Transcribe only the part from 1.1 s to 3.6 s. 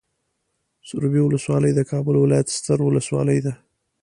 ولسوالۍ د کابل ولايت ستر ولسوالي ده.